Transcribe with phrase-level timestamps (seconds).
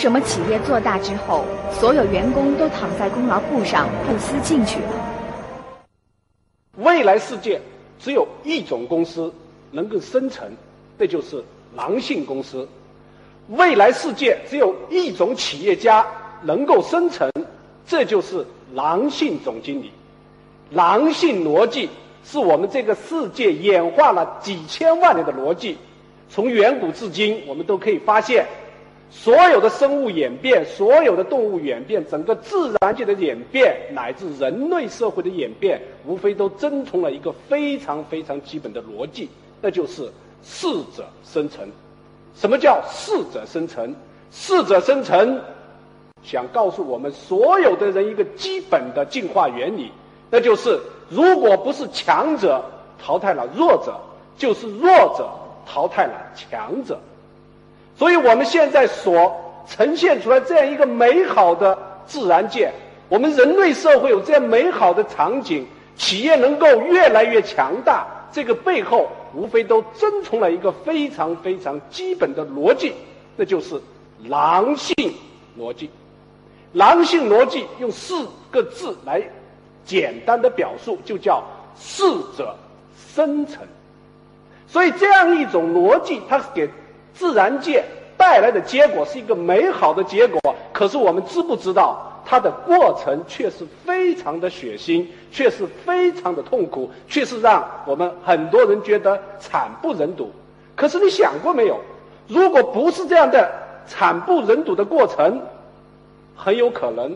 [0.00, 5.84] 什么企业做大之后，所有员工都躺在功劳簿上不思进取了？
[6.78, 7.60] 未来世界
[7.98, 9.30] 只有一种公司
[9.70, 10.50] 能够生存，
[10.96, 11.44] 那就是
[11.76, 12.66] 狼性公司；
[13.48, 16.06] 未来世界只有一种企业家
[16.44, 17.30] 能够生存，
[17.86, 19.92] 这就是狼性总经理。
[20.70, 21.90] 狼性逻辑
[22.24, 25.76] 是我们这个世界演化了几千万年的逻辑，
[26.30, 28.46] 从远古至今，我们都可以发现，
[29.10, 39.28] 所有的生物演变、所有的动物演变、整个自然界的演变，乃至人类社会的演变，无非都遵从了一个非常非常基本的逻辑，
[39.60, 40.10] 那就是
[40.44, 41.68] 适者生存。
[42.36, 43.94] 什么叫适者生存？
[44.30, 45.40] 适者生存，
[46.22, 49.90] 想告诉我们所有的人一个基本的进化原理。
[50.30, 52.64] 那就是，如果不是强者
[53.00, 54.00] 淘汰了弱者，
[54.36, 55.28] 就是弱者
[55.66, 57.00] 淘汰了强者。
[57.96, 62.72] 所以我们现在所呈现出来这样一个美好的自然界，
[63.08, 72.92] 我们人类社会有这样美好的场景，企业能够越来越强大，这个背后无非都遵从了一个非常非常基本的逻辑，
[73.36, 73.80] 那就是
[74.24, 74.94] 狼性
[75.58, 75.90] 逻辑。
[76.72, 79.22] 狼性逻辑用四个字来。
[79.82, 81.42] 简单的表述就叫
[81.76, 82.04] 适
[82.36, 82.54] 者
[83.12, 83.66] 生存，
[84.68, 86.68] 所以这样一种逻辑，它是给
[87.20, 87.84] 自然界
[88.16, 90.40] 带来的结果是一个美好的结果。
[90.72, 100.32] 可是我们知不知道，它的过程却是非常的血腥，却是非常的痛苦，却是让我们很多人觉得惨不忍睹。
[100.74, 101.78] 可是你想过没有？
[102.26, 103.52] 如果不是这样的
[103.86, 105.42] 惨不忍睹的过程，
[106.34, 107.14] 很有可能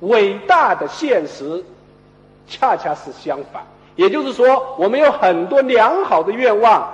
[0.00, 1.64] 伟大的现实。
[2.48, 3.64] 恰恰是相反，
[3.96, 6.88] 也就是说，我们有很多良好的愿望，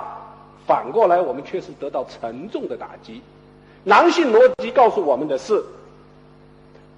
[0.65, 3.21] 反过来我们却是得到沉重的打击。
[3.83, 5.63] 狼性逻辑告诉我们的是，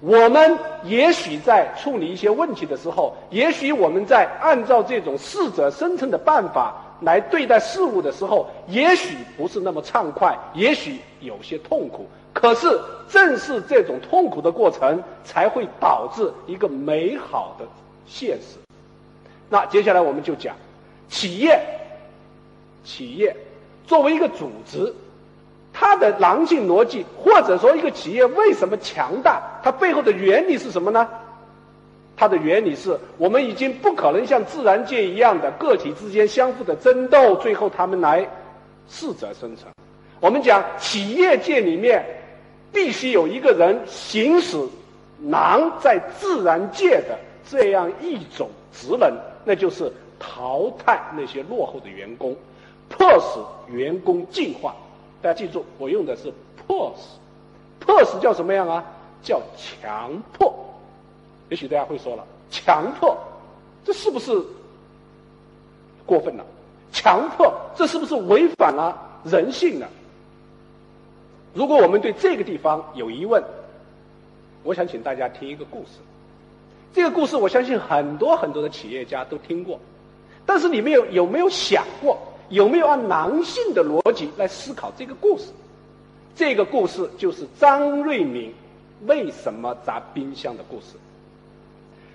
[0.00, 12.06] 我们也许在处理一些问题的时候，也许我们在按照这种适者生存的办法来对待事物的时候，也许不是那么畅快，也许有些痛苦。
[12.32, 17.64] 可是，正是这种痛苦的过程，才会导致一个美好的。
[18.06, 18.58] 现实。
[19.48, 20.54] 那接下来我们就讲，
[21.08, 21.60] 企业，
[22.84, 23.34] 企业
[23.86, 24.94] 作为一个组织，
[25.72, 31.08] 它的狼性逻辑，或者说一个企业为什么强大，它背后的原理是什么呢？
[32.16, 38.28] 它的原理是我们已经不可能像自然界一样的个体之间相互的争斗，最后他们来
[38.88, 39.72] 适者生存。
[40.20, 42.04] 我们讲企业界里面
[42.72, 44.58] 必须有一个人行使
[45.24, 47.18] 狼在自然界的。
[47.48, 49.08] 这样一种职能，
[49.44, 52.34] 那就是淘汰那些落后的员工，
[52.88, 54.74] 迫使员工进化。
[55.22, 56.32] 大家记住，我用的是
[56.66, 57.18] 迫使，
[57.80, 58.84] 迫使叫什么样啊？
[59.22, 60.54] 叫强迫。
[61.48, 63.16] 也许大家会说了，强迫，
[63.84, 64.32] 这是不是
[66.04, 66.44] 过分了？
[66.92, 69.86] 强迫，这是不是违反了人性呢？
[71.54, 73.42] 如果我们对这个地方有疑问，
[74.62, 75.98] 我想请大家听一个故事。
[76.92, 79.78] 这个故事，我相信很多很多的企业家都听过，
[80.44, 82.18] 但是你们有有没有想过，
[82.48, 85.46] 有没有按男性的逻辑来思考这个故事？
[86.34, 88.52] 这个故事就是张瑞敏
[89.06, 90.96] 为什么砸冰箱的故事。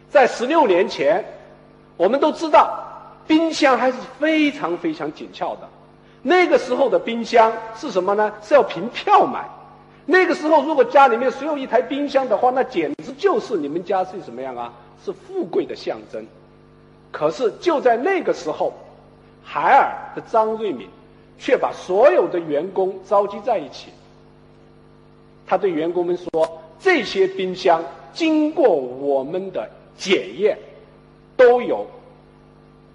[0.10, 1.26] 在十六年前，
[1.98, 2.84] 我们都知道
[3.28, 5.68] 冰箱还是非常非常紧俏的。
[6.22, 8.32] 那个时候的冰箱是什么呢？
[8.44, 9.50] 是要凭票买。
[10.06, 14.74] 那个时候，如果家里面只有一台冰箱的话，那简直就是你们家是什么样啊？
[15.04, 16.26] 是富贵的象征。
[17.12, 18.74] 可是就在那个时候，
[19.44, 20.88] 海尔的张瑞敏
[21.38, 23.92] 却把所有的员工召集在一起。
[25.46, 27.84] 他对员工们说：“这些冰箱
[28.14, 30.58] 经过我们的检验，
[31.36, 31.86] 都有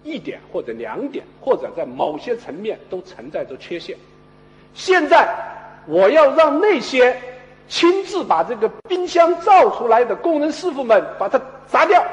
[0.03, 3.97] 一点或者两点，或者在某些层面都存在着缺陷。
[4.75, 5.29] 现在。”
[5.89, 7.17] 我要让那些
[7.69, 12.05] 亲自把这个冰箱造出来的工人师傅们把它砸掉。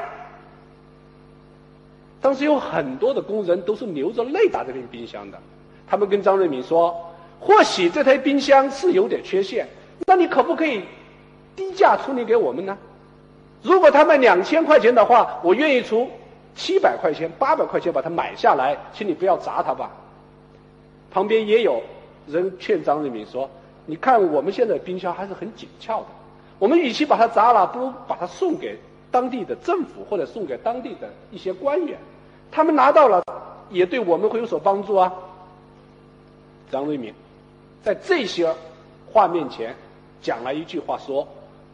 [2.24, 5.38] 当时有很多的工人都是流着泪打这瓶冰箱的，
[5.86, 9.68] 他们跟张瑞敏说：“或许这台冰箱是有点缺陷，
[10.06, 10.80] 那你可不可以
[11.54, 12.78] 低价处理给我们呢？
[13.60, 16.08] 如果他卖两千块钱的话，我愿意出
[16.54, 19.90] 七百块钱、八百块钱把它买下来，请你不要砸它吧。”
[21.12, 21.82] 旁边也有
[22.26, 23.50] 人劝张瑞敏说。
[23.84, 26.06] 你看，我们现在冰箱还是很紧俏的。
[26.58, 28.78] 我们与其把它砸了，不如把它送给
[29.10, 31.98] 当地的政府，或者送给当地的一些官员。
[32.50, 33.22] 他们拿到了，
[33.70, 35.12] 也对我们会有所帮助啊。
[36.70, 37.12] 张瑞敏
[37.82, 38.52] 在这些
[39.12, 39.74] 话面前，
[40.22, 41.26] 讲了一句话说：“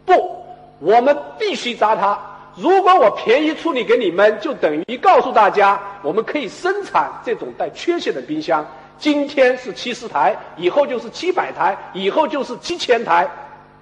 [0.05, 0.45] 不，
[0.79, 2.19] 我们必须砸它。
[2.57, 8.67] 如果我便宜处理给你们，就等于告诉大家，我们可以生产这种带缺陷的冰箱。
[8.99, 13.31] 今天是七十台，以后就是七百台，以后就是七千台。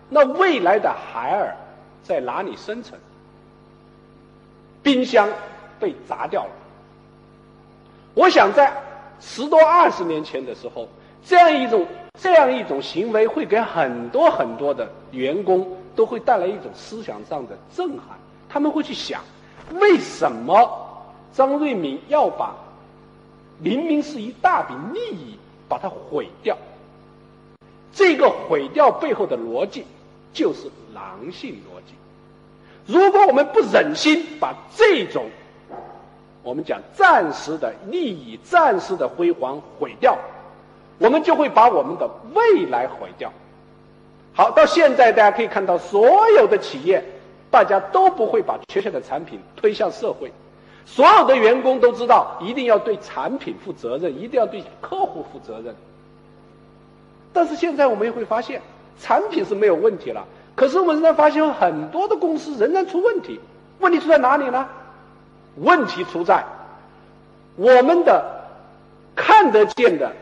[0.09, 1.57] 那未来的海尔
[2.05, 3.01] 在哪里生存？
[4.83, 5.29] 冰箱
[5.81, 6.51] 被砸掉了。
[8.15, 8.73] 我想在
[9.21, 10.89] 十多二十年前的时候，
[11.25, 11.87] 这样一种
[12.21, 18.19] 这样一种行为会给很多很多的员工都会带来一种思想上的震撼。
[18.49, 19.23] 他们会去想，
[19.75, 22.57] 为什么张瑞敏要把
[23.59, 25.39] 明明是一大笔利益
[25.69, 26.57] 把它毁掉？
[27.93, 29.85] 这个毁掉背后的逻辑
[30.33, 31.95] 就是狼性逻辑。
[32.87, 35.27] 如果我们不忍心把这种
[36.49, 40.17] 我们讲暂时的利益、暂时的辉煌毁掉，
[40.99, 43.31] 我们就会把我们的未来毁掉。
[44.33, 47.05] 好，到现在大家可以看到，所有的企业。
[47.51, 50.31] 大家都不会把缺陷的产品推向社会，
[50.85, 55.75] 所有的员工都知道一定要对产品负责任，一定要对客户负责任。
[57.33, 58.61] 但是现在我们也会发现，
[59.01, 63.41] 产品是没有问题了，可是我们仍然发现很多的公司仍然出问题。
[63.81, 64.69] 问题出在哪里呢？
[65.61, 66.45] 问题出在
[67.57, 68.25] 我们的
[69.17, 70.13] 看得见的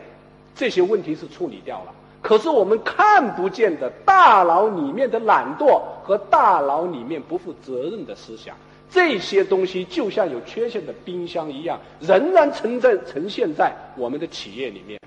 [0.55, 1.93] 这些问题是处理掉了。
[2.21, 8.55] 可是我们看不见的大脑里面的懒惰和大脑里面不负责任的思想，
[8.89, 14.99] 这些东西就像有缺陷的冰箱一样，仍然存在呈现在我们的企业里面，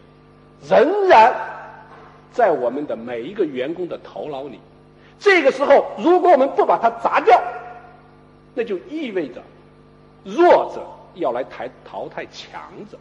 [0.66, 1.34] 仍然
[2.32, 4.58] 在我们的每一个员工的头脑里。
[5.18, 7.38] 这个时候，如果我们不把它砸掉，
[8.54, 9.42] 那就意味着
[10.24, 10.82] 弱者
[11.14, 12.98] 要来抬淘汰强者。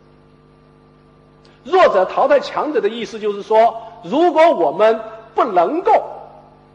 [1.64, 5.00] 弱者淘汰强者的意思就是说，如果我们
[5.36, 5.92] 不能够，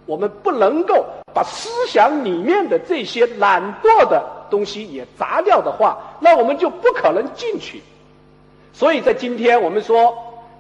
[0.06, 7.82] 我们不能够把思想里面的这些懒惰的东西也砸掉的话，那我们就不可能进去。
[8.74, 10.14] 所以在今天，我们说，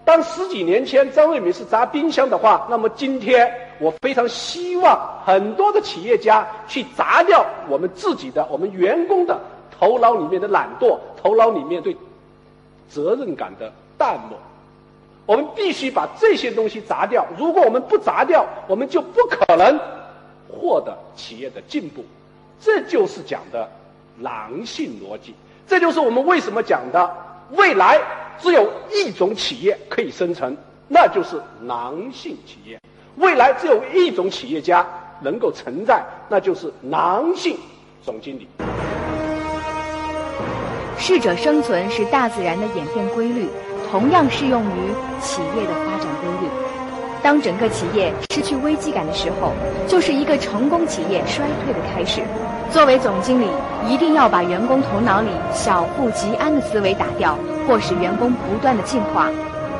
[0.06, 9.38] 当十几年前张瑞敏是砸冰箱的话，那么今天我非常希望很多的企业家去砸掉我们自己的、我们员工的
[9.78, 11.96] 头脑里面的懒惰，头脑里面对
[12.88, 13.72] 责任感的。
[13.96, 14.36] 淡漠，
[15.24, 17.24] 我们必须把这些东西砸掉。
[17.38, 19.78] 如果我们不砸掉，我们就不可能
[20.50, 22.04] 获得企业的进步。
[22.60, 23.70] 这就是讲的
[24.18, 25.32] 狼性逻辑。
[25.68, 27.08] 这就是我们为什么讲的
[27.52, 28.00] 未来
[28.40, 30.56] 只有一种企业可以生存，
[30.88, 32.80] 那就是狼性企业。
[33.14, 34.84] 未来只有一种企业家
[35.20, 37.56] 能够存在，那就是狼性
[38.02, 38.48] 总经理。
[41.06, 43.46] 适者生存是大自然的演变规律。
[43.90, 46.50] 同样适用于企业的发展规律。
[47.22, 49.52] 当整个企业失去危机感的时候，
[49.86, 52.22] 就是一个成功企业衰退的开始。
[52.70, 53.46] 作为总经理，
[53.86, 57.36] 一定要把员工头脑里小富即安的思维打掉，
[57.68, 59.30] 或使员工不断的进化。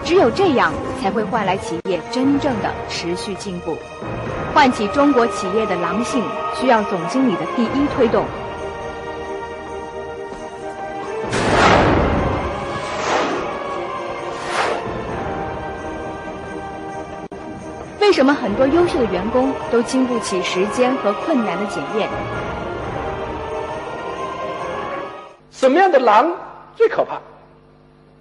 [0.05, 3.75] 只有这样，才会换来企业真正的持续进步。
[4.53, 6.23] 唤起中国企业的狼性，
[6.55, 8.27] 需要总经理的第一推动。
[18.05, 22.07] 为什么很多优秀的员工都经不起时间和困难的检验？
[25.51, 26.31] 什么样的狼
[26.77, 27.19] 最可怕？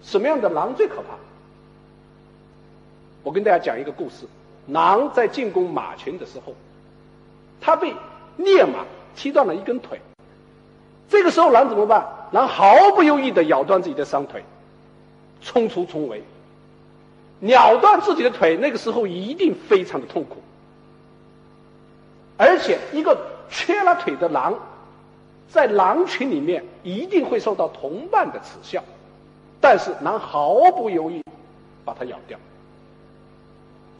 [0.01, 1.17] 什么样的狼最可怕？
[3.23, 4.25] 我跟大家讲一个故事：
[4.67, 6.55] 狼在进攻马群的时候，
[7.59, 7.93] 它被
[8.37, 8.85] 烈马
[9.17, 9.99] 踢断了一根腿。
[11.09, 12.07] 这个时候，狼怎么办？
[12.31, 14.45] 狼毫不犹豫地咬断自己的伤腿，
[15.41, 16.23] 冲出重围。
[17.43, 20.37] 咬断自己的腿，那个时候一定非常的痛苦，
[22.37, 23.17] 而且一个
[23.49, 24.55] 缺了腿的狼，
[25.49, 28.83] 在狼群里面一定会受到同伴的耻笑，
[29.59, 31.21] 但是狼毫不犹豫
[31.83, 32.37] 把它咬掉。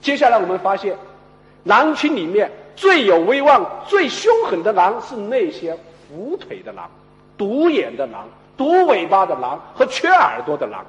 [0.01, 0.97] 接下来我们发现，
[1.63, 5.77] 狼群里面最有威望、最凶狠的狼是那些
[6.11, 6.89] 无腿的狼、
[7.37, 10.85] 独眼的狼、独尾巴的狼和缺耳朵的狼，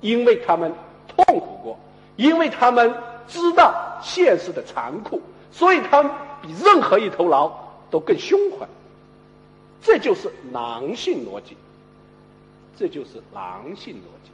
[0.00, 0.72] 因为他们
[1.18, 1.78] 痛苦过。
[2.16, 2.94] 因为他们
[3.28, 5.20] 知道现实的残酷，
[5.52, 6.10] 所以他们
[6.42, 7.52] 比任何一头狼
[7.90, 8.68] 都更凶狠。
[9.82, 11.56] 这就是狼性逻辑，
[12.76, 14.30] 这就是狼性逻辑。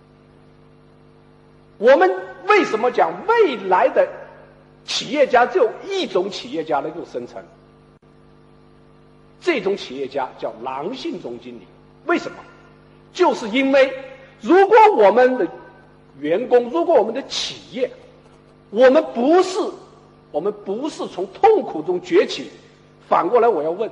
[1.76, 2.10] 我们
[2.46, 4.08] 为什么讲未来的
[4.86, 7.44] 企业家只有一种企业家能够生存？
[9.42, 11.66] 这种企业家叫狼性总经理。
[12.06, 12.38] 为什么？
[13.12, 13.92] 就是因为
[14.40, 15.46] 如果我们的
[16.20, 17.90] 员工，如果我们的企业，
[18.70, 19.58] 我们不是
[20.30, 22.50] 我们不是从痛苦中崛起。
[23.08, 23.90] 反过来，我要问：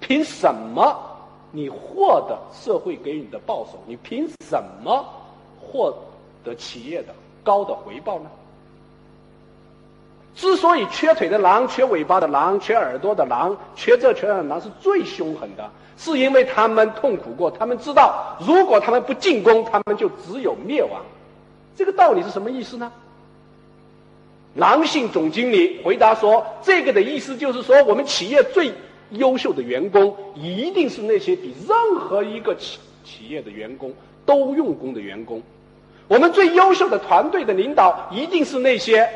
[0.00, 0.96] 凭什么
[1.52, 3.78] 你获得社会给你的报酬？
[3.86, 5.04] 你凭什么
[5.60, 5.94] 获
[6.42, 8.30] 得企业的高的回报呢？
[10.34, 21.00] 之所以缺腿的狼、缺尾巴的狼、缺耳朵的狼、缺这缺那的狼是最凶狠的，是因为他们痛苦过，他们知道，如果他们不进攻，他们就只有灭亡。
[21.76, 22.92] 这个道理是什么意思呢？
[24.54, 28.72] 狼性总经理回答说：“这个的意思就是说，我们企业最
[29.10, 33.92] 优秀的员工，一定是那些比任何一个企企业的员工
[34.24, 35.42] 都用功的员工。
[36.06, 39.08] 我们最优秀的团队的领导，一定是那些，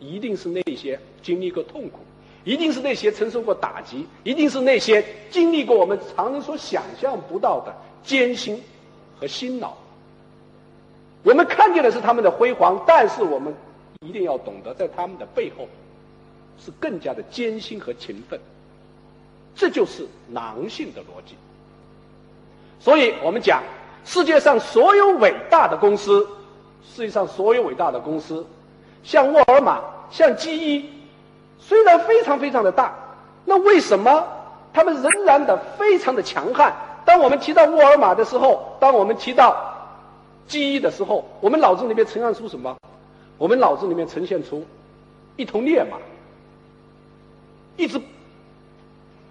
[0.00, 2.00] 一定是那些经历过痛苦，
[2.42, 7.72] 一定是那些承受过打击，一定是那些经历过我们常人所想象不到的
[8.02, 8.60] 艰辛
[9.20, 9.72] 和辛劳。
[11.26, 13.54] 我们看见的是他们的辉煌，但是我们。”
[14.06, 15.66] 一定要懂得，在他们的背后，
[16.62, 18.38] 是更加的艰辛和勤奋。
[19.56, 21.34] 这就是狼性的逻辑。
[22.78, 23.62] 所以我们讲，
[24.04, 26.28] 世界上所有伟大的公司，
[26.84, 28.46] 世界上所有伟大的公司，
[29.02, 29.80] 像沃尔玛、
[30.10, 30.84] 像 GE，
[31.58, 32.94] 虽然非常非常的大，
[33.46, 34.24] 那为什么
[34.74, 36.74] 他们仍然的非常的强悍？
[37.06, 39.75] 当我们提到沃尔玛的时候，当我们提到
[40.46, 42.76] 记忆的时候，我们脑子里面呈现出什么？
[43.38, 44.64] 我们脑子里面呈现出
[45.36, 45.98] 一头烈马，
[47.76, 48.00] 一只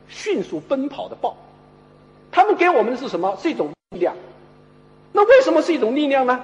[0.08, 1.36] 迅速奔跑的豹，
[2.32, 3.36] 他们给我们的是什么？
[3.42, 4.16] 是一种力量。
[5.12, 6.44] 那为什么是一种力量呢？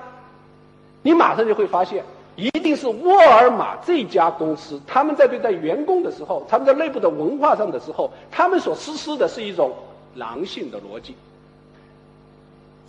[1.04, 2.04] 你马上就会发现，
[2.36, 9.74] 一定是沃尔玛这家公司，他们在对待员工的时候，他们在内部的文化上的时候，他们所实施的是一种
[10.16, 11.16] 狼性的逻辑。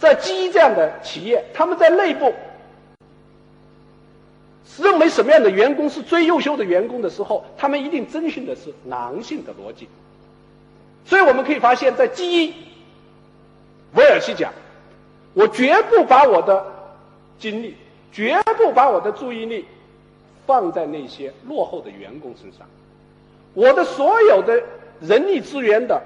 [0.03, 2.35] 在基这样的企业，他们在内部。
[4.79, 9.87] 认为什么样的员工是最优秀的员工的时候，他们一定遵循的是狼性的逻辑。
[11.05, 12.53] 所以我们可以发现，在基，
[13.95, 14.53] 威尔奇讲
[15.35, 16.67] ：“我绝不把我的
[17.39, 17.77] 精力，
[18.13, 19.67] 绝不把我的注意力
[20.47, 22.67] 放在那些落后的员工身上。
[23.55, 24.61] 我的所有的
[25.01, 26.03] 人力资源的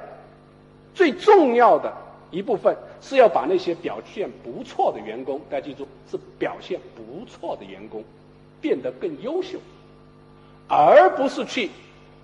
[0.95, 1.95] 最重要的
[2.31, 8.05] 一部分，是要把那些表现不错的员工，大家记住，是表现不错的员工。”
[8.59, 9.59] 变得更优秀，
[10.67, 11.71] 而不是去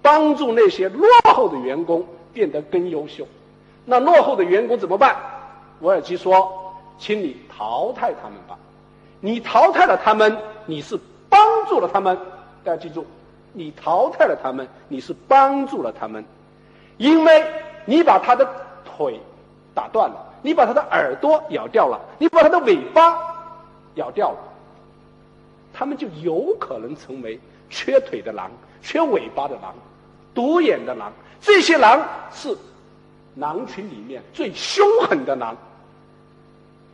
[0.00, 3.28] 帮助那些落后的员工变得更优秀。
[3.85, 5.14] 那落后的员工怎么办？
[5.80, 8.59] 沃尔基说：“请你淘汰他们吧。
[9.21, 12.18] 你淘汰了他们，你是帮助了他们。
[12.64, 13.06] 大家记住，
[13.52, 16.25] 你淘汰了他们，你是帮助了他们，
[16.97, 17.44] 因为
[17.85, 18.49] 你把他的
[18.85, 19.21] 腿
[19.75, 23.17] 打断了，你把它的耳朵咬掉了，你把它的尾巴
[23.95, 24.38] 咬掉了。”
[25.75, 28.50] 他们就有可能成为缺腿的狼、
[28.83, 29.75] 缺尾巴的狼、
[30.35, 31.11] 独眼的狼。
[31.41, 32.55] 这些狼是
[33.37, 35.57] 狼群里面最凶狠的狼。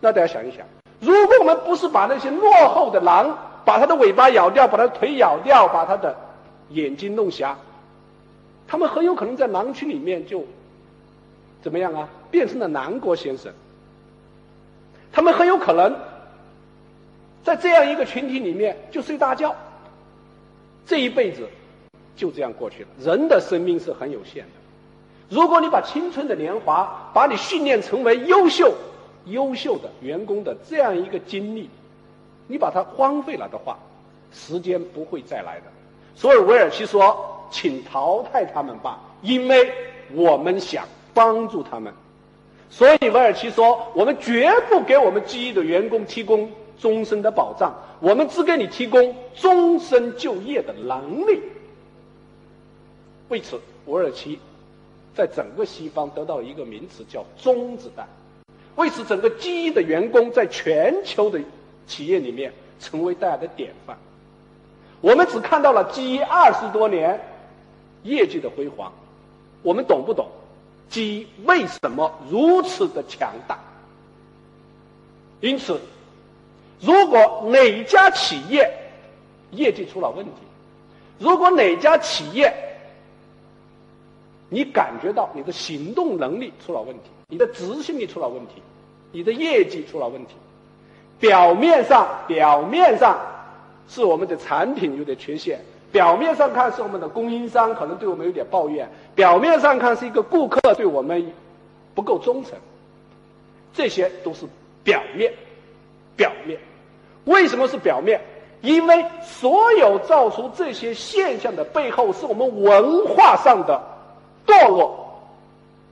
[0.01, 0.65] 那大家想一想，
[1.01, 6.17] 如果我们不是把那些落后的狼，把它的尾巴咬掉，把它的腿咬掉，把它的
[6.71, 7.59] 眼睛弄瞎，
[8.69, 10.45] 他们很有可能在狼群里面就
[11.63, 12.09] 怎么样啊？
[12.31, 13.53] 变成了南国先生。
[15.13, 15.97] 他们很有可能。
[17.45, 19.57] 在这样一个群体里面，就睡大觉，
[20.85, 21.49] 这一辈子
[22.15, 22.89] 就这样过去了。
[23.01, 24.51] 人的生命是很有限的。
[25.31, 28.75] 如果你把青春的年华，把你训练成为优秀、
[29.27, 31.71] 优秀的员工的这样一个经历，
[32.49, 33.79] 你把它荒废了的话，
[34.31, 35.67] 时间不会再来的。
[36.15, 39.73] 所以威尔奇说：“请淘汰他们吧，因为
[40.13, 41.91] 我们想帮助他们。”
[42.71, 51.43] 所以威尔奇说：“我们绝不给我们记忆的员工提供。”终身的保障，我们只给你提供终身就业的能力。
[53.31, 54.39] 为此，沃尔奇
[55.13, 58.07] 在整个西方得到一个名词叫“中子弹”。
[58.79, 61.41] 为此，整个基因的员工在全球的
[61.89, 63.99] 企业里面成为大家的典范。
[65.01, 67.21] 我们只看到了基因二十多年
[68.05, 68.93] 业绩的辉煌，
[69.65, 70.29] 我们懂不懂
[70.89, 73.59] 基为什么如此的强大？
[75.41, 75.81] 因此。
[76.81, 78.73] 如果哪家企业
[79.51, 80.33] 业绩出了问题，
[81.19, 82.55] 如果哪家企业
[84.49, 88.63] 你感觉到你的行动能力出了问题，你的执行力出了问题，
[89.11, 90.35] 你的业绩出了问题，
[91.19, 93.19] 表面上表面上
[93.89, 101.33] 是我们的产品有点缺陷，表面上看是我们的供应商可能对我们有点抱怨，表面上看是一个顾客对我们
[101.95, 102.53] 不够忠诚，
[103.73, 104.47] 这些都是
[104.85, 105.33] 表面。
[106.17, 106.59] 表面，
[107.27, 108.21] 为什么是表面？
[108.61, 113.81] 因为所有造出这些现象的背后，是我们文化上的
[114.45, 115.07] 堕落。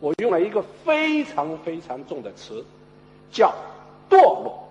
[0.01, 2.65] 我用了一个非常非常重的词，
[3.31, 3.55] 叫
[4.11, 4.67] 堕落。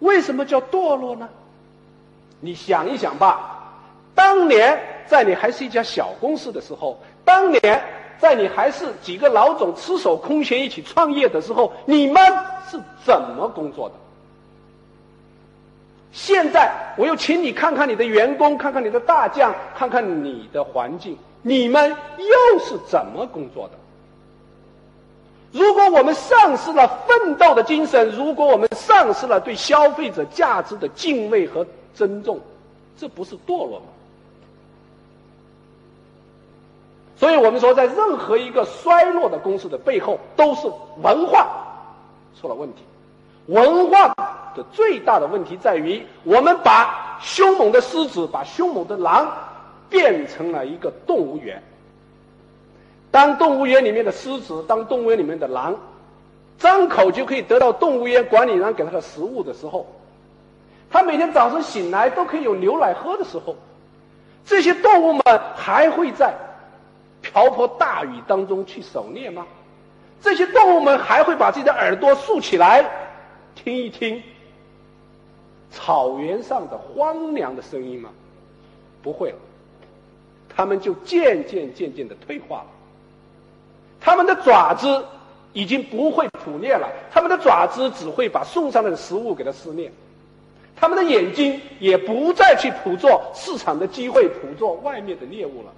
[0.00, 1.30] 为什么叫堕落呢？
[2.40, 3.55] 你想一想吧，
[4.16, 7.84] 当年在你还是一家小公司的时候，当年
[8.18, 12.20] 在你还是几个老总赤手空拳一起创业的时候，你们
[12.68, 13.94] 是怎么工作的？
[16.12, 23.74] 现在我又请你看看你的员工，看看你的大将，看看你的环境，你们又是怎么工作的？
[25.52, 32.40] 如果我们丧失了奋斗的精神，如果我们丧失了对消费者价值的敬畏和尊重，
[32.98, 33.86] 这不是堕落吗？
[37.18, 40.70] 所以我们说，在任何一个衰落的公司的背后，都是
[41.02, 41.46] 文化
[42.40, 42.82] 出了问题。
[43.46, 44.08] 文化
[44.54, 49.32] 的最大的问题在于，我们把凶猛的狮子、把凶猛的狼
[49.88, 51.62] 变成了一个动物园。
[53.10, 55.74] 当动物园里面的狮子，当动物园里面的狼，
[56.58, 59.86] 张口就可以得到动物园管理员给他的食物的时候，
[60.90, 63.56] 他每天早上醒来都可以有牛奶喝的时候，
[64.44, 65.22] 这些动物们
[65.54, 66.34] 还会在
[67.32, 69.46] 瓢泼大雨当中去狩猎吗？
[70.22, 72.84] 这些动物们还会把自己的耳朵竖起来
[73.54, 74.22] 听一听
[75.70, 78.10] 草原上的荒凉的声音吗？
[79.02, 79.36] 不会了，
[80.48, 82.66] 他们就渐渐渐渐的退化了。
[84.00, 85.04] 他们的爪子
[85.52, 89.90] 已经不会捕猎了，他们的爪子只会把送上来的食物给它撕裂，
[90.76, 95.72] 他们的眼睛也不再去捕捉市场的机会，捕捉外面的猎物了，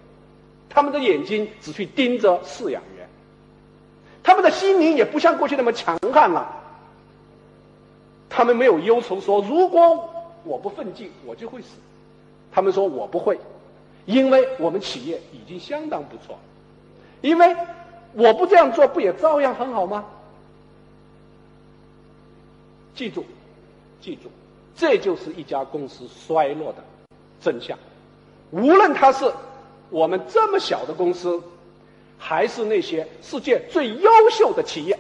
[0.69, 3.09] 他们的眼睛只去盯着饲养员，
[4.23, 6.61] 他们的心灵也不像过去那么强悍了，
[8.29, 10.11] 他们没有忧愁说如果
[10.45, 11.69] 我不奋进，我就会死，
[12.53, 13.39] 他们说我不会，
[14.07, 16.39] 因为我们企业已经相当不错，
[17.21, 17.57] 因为。
[18.15, 20.03] 我不这样做，不也照样很好吗？
[22.95, 23.23] 记住，
[24.01, 24.31] 记住，
[24.75, 26.79] 这就是一家公司衰落的
[27.39, 27.79] 真相。
[28.51, 29.31] 无论它是
[29.91, 31.41] 我们这么小的公司，
[32.19, 34.99] 还是那些世界最优秀的企业，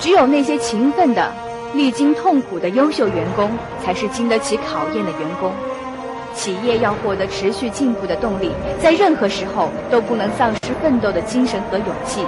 [0.00, 1.30] 只有那些勤奋的、
[1.74, 3.50] 历经痛苦的优秀员工，
[3.84, 5.52] 才是经得起考验的员工。
[6.34, 8.50] 企业要获得持续进步的动力，
[8.82, 12.24] 在任何时候都不能丧失奋斗的精神和勇气。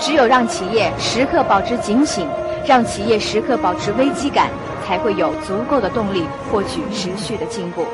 [0.00, 2.26] 只有让企业时刻保持警醒，
[2.66, 4.50] 让企业时刻保持危机感，
[4.84, 7.86] 才会有足够的动力获取持续的进步。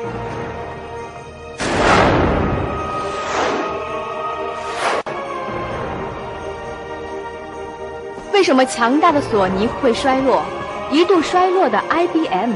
[8.39, 10.41] 为什么强大的索尼会衰落？
[10.89, 12.53] 一度衰落的 IBM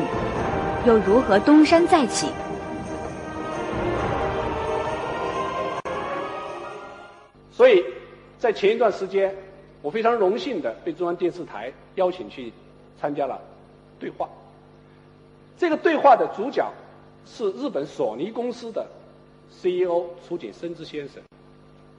[0.87, 2.27] 又如何东山再起？
[7.51, 7.83] 所以
[8.39, 9.35] 在前一段时间，
[9.81, 12.53] 我非常荣幸的被中央电视台邀请去
[12.97, 13.37] 参加了
[13.99, 14.29] 对话。
[15.57, 16.65] 这个对话的主角
[17.25, 18.87] 是日本索尼公司的
[19.51, 21.21] CEO 出井伸之先生。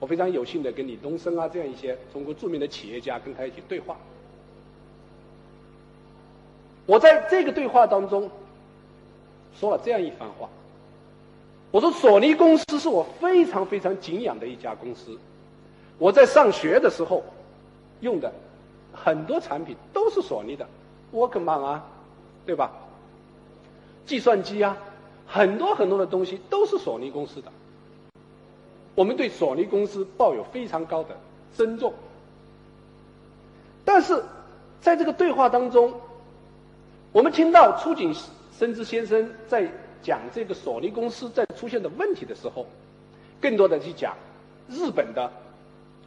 [0.05, 3.97] 我非常有幸的跟李东生啊这样一些中国著名的企业家跟他一起对话。
[6.85, 8.29] 我在这个对话当中
[9.59, 10.47] 说了这样一番话：
[11.71, 15.17] 我说索尼公司是我非常非常敬仰的一家公司。
[15.97, 17.23] 我在上学的时候
[18.01, 18.31] 用的
[18.93, 20.67] 很多产品都是索尼的
[21.11, 21.83] ，Walkman 啊，
[22.45, 22.71] 对吧？
[24.05, 24.77] 计算机啊，
[25.25, 27.51] 很多很多的东西都是索尼公司的。
[28.95, 31.15] 我们对索尼公司抱有非常高的
[31.55, 31.93] 尊重。
[33.83, 34.23] 但是
[34.81, 35.93] 在这个对话当中，
[37.11, 38.15] 我们听到出井
[38.57, 39.69] 伸之先生在
[40.01, 42.65] 讲这个索尼公司在出现的问题的时候，
[43.39, 44.15] 更多的去讲
[44.67, 45.31] 日本的。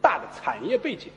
[0.01, 1.09] 大的产业背景，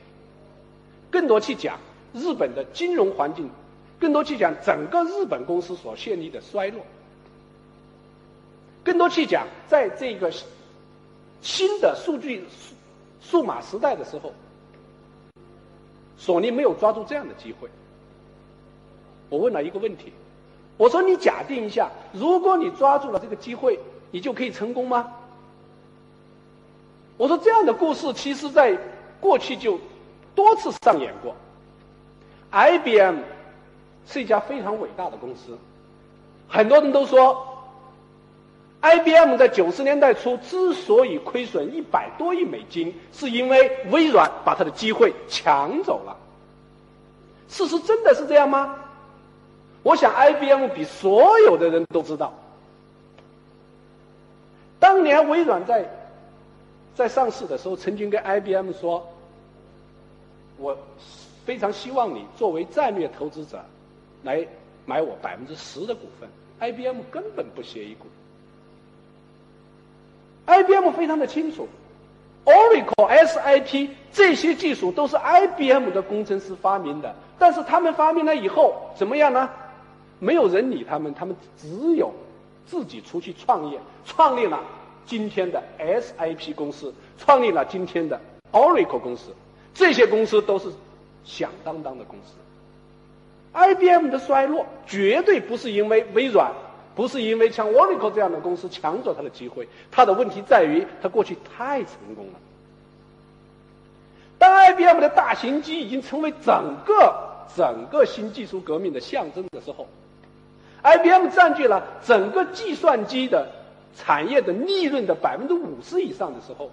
[1.09, 1.79] 更多去讲
[2.13, 3.49] 日本的金融环境，
[3.97, 6.81] 更多去讲整个日本公司所陷立的衰落，
[8.83, 10.33] 更多去讲在这个
[11.43, 12.73] 新的数据数
[13.21, 14.33] 数码时代的时候，
[16.17, 17.69] 索尼没有抓住这样的机会。
[19.29, 20.13] 我问了一个问题，
[20.77, 23.77] 我说你假定一下，如果你抓住了这个机会，
[24.09, 25.11] 你就可以成功吗？
[27.17, 28.77] 我说这样的故事，其实在
[29.19, 29.79] 过去就
[30.33, 31.35] 多次上演过。
[32.51, 33.17] IBM
[34.07, 35.57] 是一家非常伟大的公司，
[36.47, 37.52] 很多人都说
[38.83, 46.15] ，IBM 在九十年代初之所以亏损一百多亿美金，是因为微软把它的机会抢走了。
[47.47, 48.75] 事实真的是这样吗？
[49.83, 52.33] 我想 IBM 比所有的人都知道。
[54.79, 55.89] 当年微软在
[56.95, 59.07] 在上市的时候，曾经跟 IBM 说
[60.57, 60.77] ：“我
[61.45, 63.63] 非常希望你作为战略投资者
[64.23, 64.45] 来
[64.85, 66.29] 买我百分之十的股份。
[66.59, 68.07] ”IBM 根本不屑一顾。
[70.45, 71.67] IBM 非常的清楚
[72.45, 79.49] ，Oracle、SIP 这些技术都是 IBM 的工程师发明的，但是他们发明了以后怎么样呢？
[80.19, 82.13] 没有人理他们，他们只有
[82.65, 84.61] 自己出去创业，创立了
[85.05, 88.19] 今天的 SIP 公司，创立了今天的
[88.51, 89.33] Oracle 公司。
[89.73, 90.69] 这些公司都是
[91.25, 92.35] 响当当的公司。
[93.53, 96.51] IBM 的衰落绝对不是因为微软。
[96.95, 102.39] 不是因为像 Oracle 这样的公司抢走它的机会，它的问题在于它过去太成功了。
[104.37, 109.87] 当 IBM 的大型机已经成为整个整个新技术革命的象征的时候
[110.83, 113.49] ，IBM 占据了整个计算机的
[113.95, 116.71] 产业的利润的百分之五十以上的时候，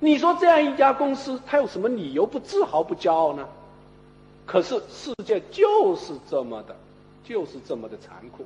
[0.00, 3.48] 你说这样一家公司，它有什么理由不自豪不骄傲呢？
[4.46, 6.76] 可是世界就是这么的，
[7.24, 8.44] 就是这么的残酷。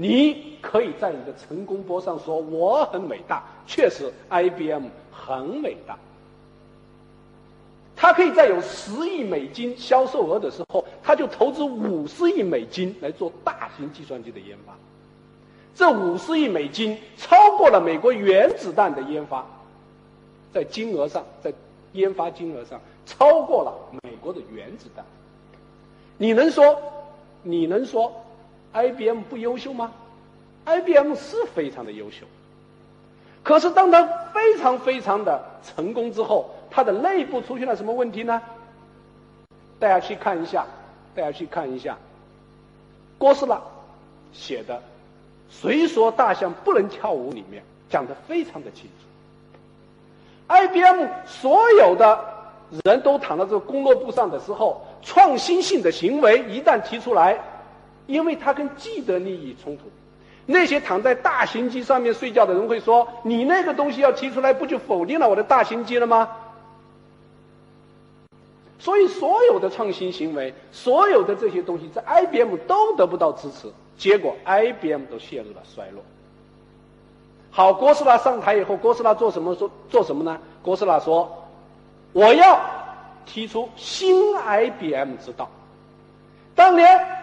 [0.00, 5.98] 你可以在你的成功波上说我很伟大，确实，IBM 很伟大。
[7.96, 14.72] 他可以在有十亿美金销售额的时候，他就投资五十亿美金来做大型计算机的研发。
[15.74, 19.44] 这五十亿美金超过了美国原子弹的研发，
[20.54, 21.52] 在金额上，在
[21.92, 25.04] 研发金额上超过了美国的原子弹。
[26.18, 26.80] 你能说？
[27.42, 28.12] 你能说
[28.72, 29.92] ？IBM 不优秀吗
[30.66, 32.26] ？IBM 是非常的优秀，
[33.42, 38.42] 可是当它非常非常的成功之后，它的内部出现了什么问题呢？
[39.78, 40.66] 大家去看一下，
[41.14, 41.96] 大家去看一下，
[43.18, 43.60] 哥斯拉
[44.32, 44.74] 写的
[45.48, 50.54] 《谁说大象不能跳舞》里面讲的非常的清楚。
[50.54, 52.18] IBM 所有的
[52.84, 57.38] 人都躺在这个工作簿上的时候，创新性的行为一旦提出来。
[58.08, 59.84] 因为它跟既得利益冲突，
[60.46, 66.26] 那些躺在大型机上面睡觉的人会说：“你那个东西要提出来，不就否定了我的大型机了吗？”
[68.80, 76.02] 所以，所有的创新行为，所有的这些东西，在 IBM 都得不到支持，结果 IBM 都陷入了衰落。
[77.50, 79.54] 好，哥斯拉上台以后，哥斯拉做什么？
[79.54, 80.40] 做做什么呢？
[80.64, 81.46] 哥斯拉说
[82.14, 82.58] ：“我要
[83.26, 85.50] 提出新 IBM 之道。”
[86.56, 87.17] 当年。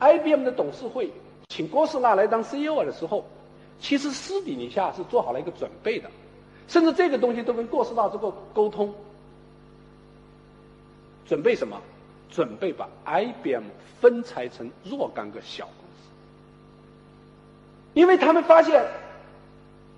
[0.00, 1.10] IBM 的董事会
[1.48, 3.24] 请郭士纳来当 CEO 的时候，
[3.80, 6.10] 其实私底下是做好了一个准备的，
[6.68, 8.94] 甚至这个东西都跟哥斯拉这个沟通。
[11.26, 11.80] 准备什么？
[12.30, 13.64] 准备把 IBM
[14.00, 16.10] 分拆成若干个小公司，
[17.94, 18.84] 因为他们发现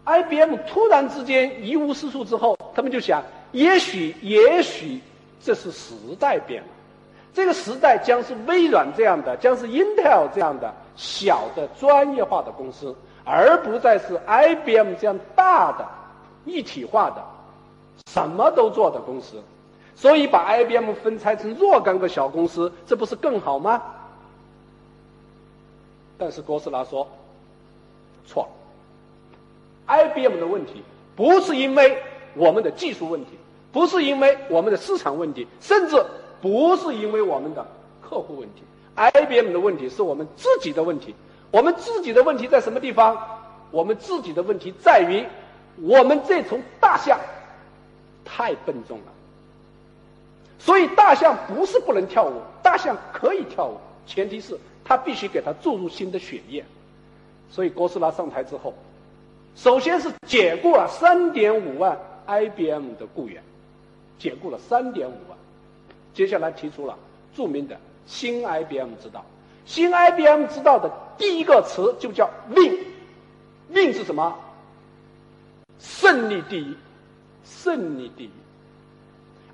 [0.05, 5.01] IBM 突然之间一无是处之后，他们就想，也许，也许
[5.43, 6.69] 这是时代变了。
[7.33, 15.87] 这个时代将是微软这样的，将是 Intel 这样的小的专业化的公司，而不再是 IBM 这样大的
[16.45, 17.25] 一体化的
[18.09, 19.41] 什么都做的公司。
[19.95, 23.81] 所以把 IBM 分拆成若干个小公司，这不是更好吗？
[26.19, 27.07] 但是哥斯拉说
[28.27, 28.49] 错
[29.87, 30.83] 了，IBM 的问题
[31.15, 32.03] 不是因为
[32.35, 33.39] 我们的技术问题，
[33.73, 36.05] 不是因为我们的市场问题，甚至。
[36.41, 37.67] 不是因为我们的
[38.01, 38.63] 客户问题
[38.97, 41.15] ，IBM 的问题是我们自己的问题。
[41.51, 43.19] 我们自己的问题在什么地方？
[43.73, 45.25] 我们自己的问题在于，
[45.83, 47.19] 我们这头大象
[48.25, 49.05] 太笨重了。
[50.59, 56.65] 所以大象不是不能跳舞，大象可以跳舞，前提是它必须给它注入新的血液。
[57.51, 58.75] 所以哥斯拉上台之后，
[59.57, 63.43] 首先是解雇了三点五万 IBM 的雇员，
[64.19, 65.39] 解雇了三点五万。
[66.15, 66.99] 接下来提出了
[67.35, 69.25] 著名的新 IBM 之道。
[69.67, 72.77] 新 IBM 之道的第一个词就叫命”，
[73.69, 74.35] 命是什么？
[75.79, 76.77] 胜利第一，
[77.45, 78.31] 胜利第一。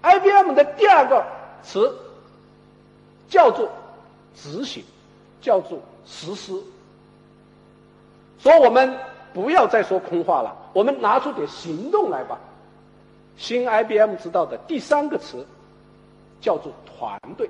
[0.03, 1.25] IBM 的第二个
[1.63, 1.95] 词
[3.29, 3.69] 叫做
[4.35, 4.83] 执行，
[5.43, 6.55] 叫做实施。
[8.39, 8.97] 说我们
[9.35, 12.39] 不要再说空话了，我们拿出点行动来吧。
[13.37, 15.47] 新 IBM 之道的第三个词。
[16.41, 17.49] 叫做团队，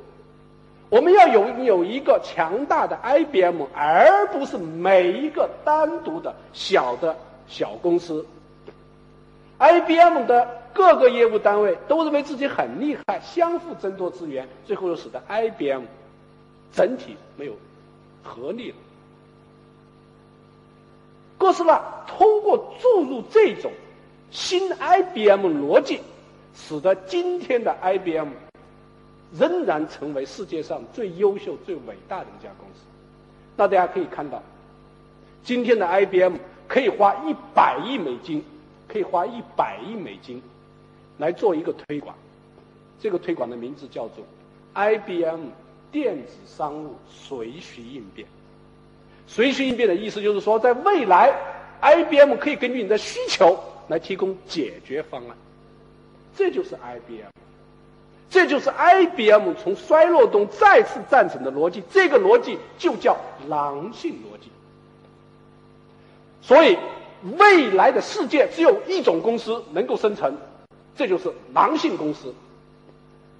[0.88, 7.16] 我们要有有一个强大的 IBM，而不是每一个单独的小的
[7.49, 8.25] 小公司。
[9.59, 15.85] IBM 的各个业务单位都认为自己很厉害，相互争夺资源，最后又使得 IBM
[16.72, 17.55] 整体没有
[18.22, 18.77] 合力了。
[21.38, 23.72] 哥斯拉通过注入这种
[24.31, 26.01] 新 IBM 逻辑，
[26.55, 28.29] 使得今天的 IBM
[29.33, 32.81] 仍然成为世界上最优秀、最伟大的一家公司。
[33.57, 34.43] 那大家可以看到，
[35.43, 36.37] 今天的 IBM
[36.69, 38.45] 可以花一百亿美金，
[38.87, 40.43] 可以花一百亿美金
[41.19, 42.15] 来做一个推广。
[43.01, 44.25] 这个推广的名字叫做
[44.75, 45.47] IBM
[45.93, 48.27] 电子商务随需应变。
[49.27, 51.35] 随需应变的意思就是说，在未来
[51.81, 53.59] ，IBM 可以根据你的需求
[53.89, 55.37] 来提供解决方案。
[56.37, 57.31] 这就是 IBM，
[58.29, 61.83] 这就是 IBM 从衰落中再次战胜的逻辑。
[61.91, 63.17] 这个逻辑就叫
[63.49, 64.51] 狼性逻辑。
[66.43, 66.77] 所以，
[67.39, 70.37] 未来的世界只有一种公司能够生存，
[70.97, 72.35] 这就是狼性公司。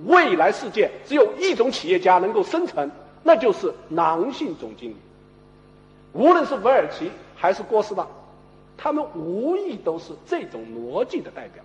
[0.07, 2.90] 未来世界只有一种企业家能够生存，
[3.22, 4.96] 那就是狼性总经理。
[6.12, 8.07] 无论是韦尔奇还是郭士纳，
[8.77, 11.62] 他们无疑都是这种逻辑的代表。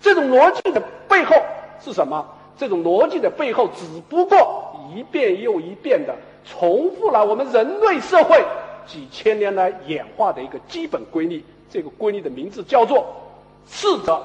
[0.00, 1.34] 这种逻辑的背后
[1.80, 2.26] 是什么？
[2.56, 6.14] 这种逻辑的背后只不过一遍又一遍的
[6.44, 8.44] 重复了我们人类社会
[8.86, 11.44] 几千年来演化的一个基本规律。
[11.70, 13.06] 这个规律的名字叫做
[13.68, 14.22] “适者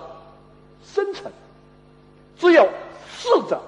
[0.84, 1.32] 生存”。
[2.38, 2.68] 只有
[3.10, 3.60] 适者，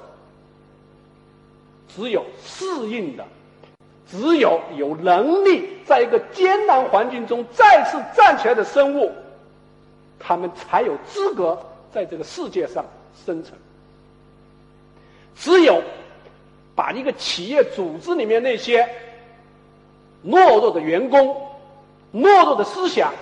[1.95, 3.25] 只有适应的。
[4.09, 9.09] 只有有能力在一个艰难环境中再次站起来的生物，
[10.19, 11.57] 他们才有资格
[11.93, 12.85] 在这个世界上
[13.25, 13.57] 生存。
[15.35, 15.81] 只有
[16.75, 18.87] 把一个企业组织里面那些
[20.25, 21.35] 懦弱的员工、
[22.13, 23.13] 懦弱的思想，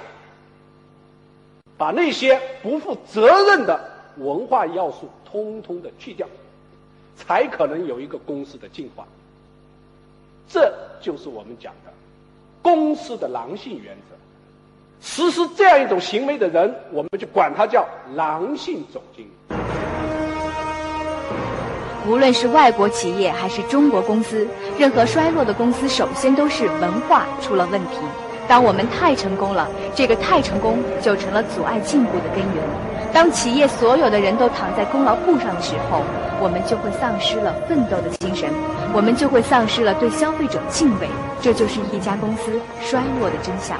[1.77, 6.27] 把那些不负责任的文化要素通通的去掉，
[7.15, 9.07] 才可能有一个公司的进化。
[10.47, 11.93] 这就是我们讲的
[12.61, 14.15] 公司的狼性原则。
[15.01, 19.29] 实施这样一种行为的人，我们就管他叫狼性总经理。
[22.09, 24.47] 无论是外国企业还是中国公司，
[24.79, 27.97] 任何衰落的公司，首先都是文化出了问题。
[28.47, 32.63] 当我们太成功了，这个太成功就成了阻碍进步的根源。
[33.13, 36.01] 当企业所有的人都躺在功劳簿上的时候，
[36.41, 38.49] 我们就会丧失了奋斗的精神。
[38.91, 41.07] 我们就会丧失了对消费者敬畏，
[41.39, 43.77] 这就是一家公司衰落的真相。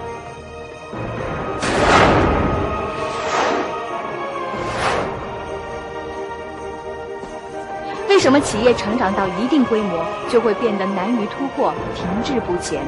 [8.20, 12.86] 为什么企业成长到一定规模就会变得难于突破、停滞不前？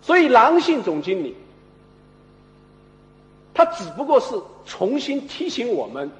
[0.00, 1.36] 所以，狼性总经理，
[3.52, 6.10] 他只不过是重新提醒我们。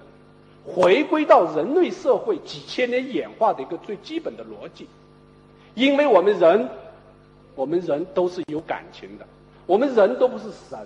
[0.66, 4.86] 回归到人类社会几千年演化的一个最基本的逻辑，
[5.74, 6.68] 因为我们人，
[7.54, 9.24] 我们人都是有感情的，
[9.64, 10.78] 我们人都不是神，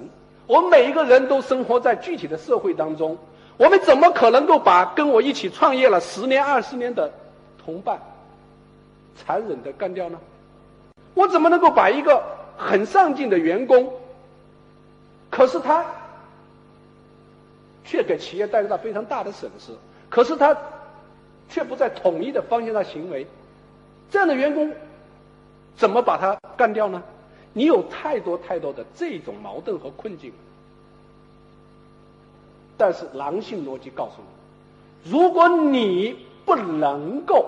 [0.46, 3.18] 我们每一个人都生活在具体的社会当中，
[3.56, 7.12] 我们怎么可能够把跟我一起创业了十年、二十年的
[7.64, 8.00] 同伴，
[9.16, 10.18] 残忍的干掉呢？
[11.14, 12.22] 我怎么能够把一个
[12.58, 13.92] 很上进的员工，
[15.30, 15.84] 可是他？
[17.88, 19.70] 却给企业带来了非常大的损失，
[20.10, 20.56] 可是他
[21.48, 23.24] 却不在统一的方向上行为，
[24.10, 24.72] 这样的员工
[25.76, 27.00] 怎么把他干掉呢？
[27.52, 30.32] 你有太多太多的这种矛盾和困境。
[32.76, 34.12] 但是狼性逻辑告诉
[35.04, 37.46] 你，如果你不能够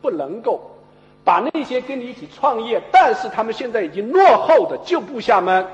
[0.00, 0.60] 不能够
[1.24, 5.66] 把那些跟你一起创业，但是他们现在已经落后的旧部下们。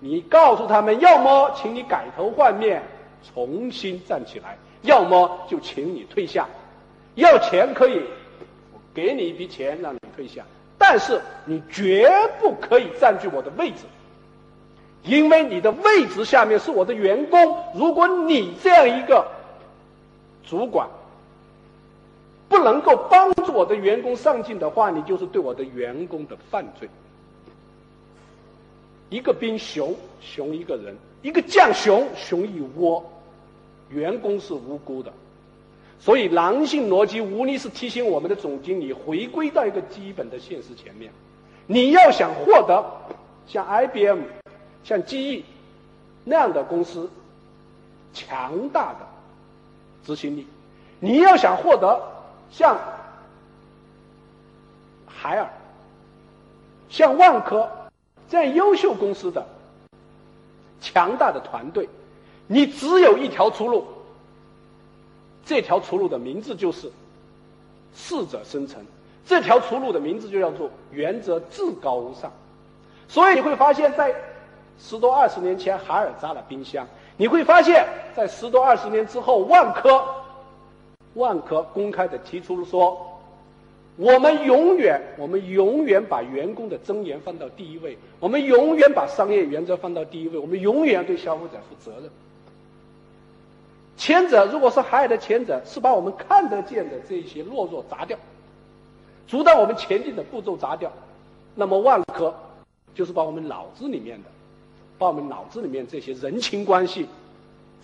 [0.00, 2.82] 你告诉他们，要么请你改头换面，
[3.32, 6.46] 重新站起来；要么就请你退下。
[7.14, 8.02] 要钱可以，
[8.74, 10.44] 我给你一笔钱让你退下，
[10.76, 13.84] 但是你绝不可以占据我的位置，
[15.04, 17.58] 因为你的位置下面是我的员工。
[17.74, 19.26] 如果你这样一个
[20.46, 20.88] 主管
[22.48, 26.88] 不能够帮助我的员工上进的话，你就是对我的员工的犯罪。
[29.10, 33.04] 一个兵熊熊一个人，一个将熊熊一窝，
[33.90, 35.12] 员工是无辜的，
[36.00, 41.12] 所以狼性逻辑无疑是提醒我们的总经理回归到一个基本的现实前面。
[41.66, 42.84] 你要想获得
[43.46, 44.20] 像 IBM、
[44.84, 45.42] 像 GE
[46.24, 47.10] 那样的公司
[48.12, 49.06] 强大的
[50.06, 50.46] 执行力，
[51.00, 52.00] 你要想获得
[52.50, 52.78] 像
[55.06, 55.50] 海尔、
[56.88, 57.68] 像万科。
[58.26, 59.46] 这样优秀公司的
[60.80, 61.88] 强大的团队，
[62.46, 63.86] 你只有一条出路。
[65.44, 66.90] 这条出路的名字就是
[67.94, 68.84] 适者生存。
[69.26, 72.32] 这条出路的名字就叫做原则至高无上。
[73.08, 74.14] 所以你会发现在
[74.78, 76.84] 十多二十年前，海尔砸了冰箱；
[77.16, 80.04] 你会发现在十多二十年之后，万科，
[81.14, 83.10] 万科公开的提出了说。
[83.96, 92.10] 我们永远，我们永远把员工的尊严放到第一位，我们永远把商业原则放到第一位，我们永远对消费者负责任。
[93.96, 98.18] 前者如果是海尔的前者，是把我们看得见的这些懦弱砸掉，
[99.28, 100.90] 阻挡我们前进的步骤砸掉，
[101.54, 102.34] 那么万科
[102.96, 104.28] 就是把我们脑子里面的，
[105.04, 107.06] 把我们脑子里面这些人情关系，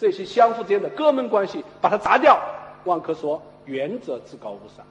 [0.01, 2.41] 这些相互之间的哥们关系把它砸掉。
[2.85, 4.83] 万科说，原则至高无上。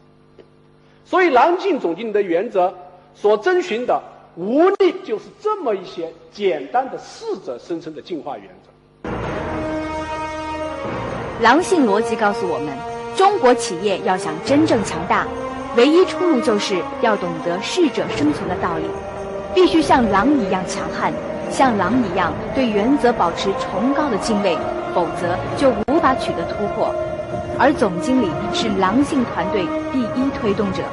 [1.03, 2.71] 所以，南进总经理的原则
[3.15, 3.99] 所遵循的，
[4.35, 9.09] 无力就是这么一些简单的适者生存的进化原则。
[11.41, 12.77] 狼性逻辑告诉我们，
[13.15, 15.25] 中国企业要想真正强大，
[15.75, 18.83] 唯一出路就是要懂得适者生存的道理，
[19.55, 21.11] 必须像狼一样强悍，
[21.49, 24.57] 像狼一样对原则保持崇高的敬畏，
[24.93, 26.93] 否则就无法取得突破。
[27.57, 30.83] 而总经理是狼性团队第一推动者。